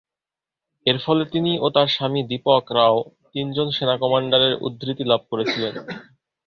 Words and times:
এর 0.85 0.97
ফলে 0.99 1.23
তিনি 1.25 1.51
ও 1.59 1.75
তার 1.75 1.87
স্বামী 1.87 2.21
দীপক 2.29 2.63
রাও 2.77 2.97
তিন 3.33 3.47
জন 3.53 3.67
সেনা 3.71 3.95
কমান্ডারের 3.97 4.53
উদ্ধৃতি 4.61 5.03
লাভ 5.03 5.21
করেছেন। 5.31 5.73